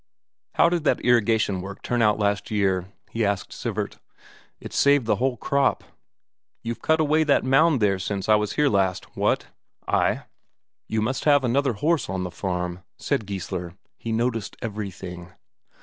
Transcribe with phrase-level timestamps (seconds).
[0.55, 3.99] "How did that irrigation work turn out last year?" he asked Sivert.
[4.59, 5.83] "It saved the whole crop."
[6.63, 9.49] "You've cut away that mound there since I was here last, what?"
[9.87, 10.23] "Ay."
[10.87, 13.77] "You must have another horse on the farm," said Geissler.
[13.95, 15.33] He noticed everything.